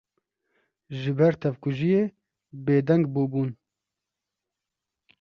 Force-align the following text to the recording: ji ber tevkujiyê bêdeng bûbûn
ji 0.99 1.11
ber 1.17 1.33
tevkujiyê 1.41 2.03
bêdeng 2.65 3.05
bûbûn 3.13 3.49